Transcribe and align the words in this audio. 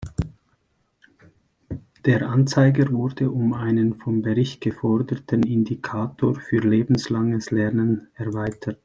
Der 2.05 2.27
Anzeiger 2.27 2.91
wurde 2.91 3.29
um 3.29 3.53
einen 3.53 3.93
vom 3.93 4.23
Bericht 4.23 4.59
geforderten 4.61 5.43
Indikator 5.43 6.33
für 6.33 6.57
lebenslanges 6.57 7.51
Lernen 7.51 8.07
erweitert. 8.15 8.79